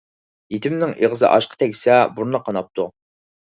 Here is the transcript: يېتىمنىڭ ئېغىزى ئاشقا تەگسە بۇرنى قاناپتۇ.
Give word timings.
يېتىمنىڭ 0.55 0.95
ئېغىزى 1.03 1.29
ئاشقا 1.29 1.61
تەگسە 1.65 2.01
بۇرنى 2.19 2.43
قاناپتۇ. 2.51 2.91